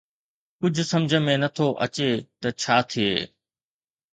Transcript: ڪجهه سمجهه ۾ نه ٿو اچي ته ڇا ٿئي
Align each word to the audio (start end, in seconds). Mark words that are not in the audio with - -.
ڪجهه 0.61 0.85
سمجهه 0.91 1.19
۾ 1.25 1.35
نه 1.43 1.49
ٿو 1.55 1.67
اچي 1.85 2.09
ته 2.41 2.49
ڇا 2.61 2.77
ٿئي 2.89 3.11